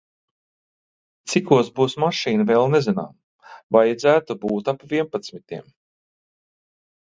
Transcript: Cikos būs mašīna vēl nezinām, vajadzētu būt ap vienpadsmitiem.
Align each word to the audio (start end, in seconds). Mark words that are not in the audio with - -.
Cikos 1.33 1.69
būs 1.79 1.95
mašīna 2.05 2.47
vēl 2.53 2.65
nezinām, 2.77 3.13
vajadzētu 3.77 4.39
būt 4.47 4.75
ap 4.75 4.89
vienpadsmitiem. 4.97 5.71